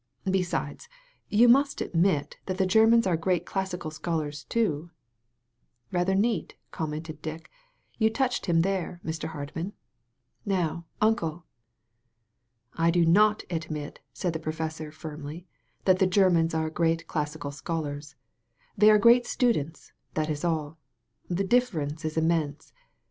Be 0.27 0.41
sides, 0.41 0.89
you 1.29 1.47
must 1.47 1.79
admit 1.79 2.37
that 2.47 2.57
the 2.57 2.65
Germans 2.65 3.05
are 3.05 3.15
great 3.15 3.45
classical 3.45 3.91
sdiolars 3.91 4.49
too." 4.49 4.89
"Rather 5.91 6.15
neat,'* 6.15 6.55
commented 6.71 7.21
Dick; 7.21 7.51
"you 7.99 8.09
toudied 8.09 8.47
him 8.47 8.61
there, 8.61 8.99
Mr. 9.05 9.27
Hardman. 9.29 9.73
Now, 10.43 10.87
Uncle!" 11.01 11.45
"I 12.73 12.89
do 12.89 13.05
n^ 13.05 13.43
admit," 13.55 13.99
said 14.11 14.33
the 14.33 14.39
professor 14.39 14.91
firmly, 14.91 15.45
"that 15.85 15.99
the 15.99 16.07
Grermans 16.07 16.55
are 16.55 16.71
great 16.71 17.05
classical 17.05 17.51
scholars. 17.51 18.15
They 18.75 18.89
are 18.89 18.97
great 18.97 19.27
students, 19.27 19.91
that 20.15 20.31
is 20.31 20.43
all. 20.43 20.79
The 21.29 21.43
difference 21.43 22.03
is 22.03 22.17
immense. 22.17 22.73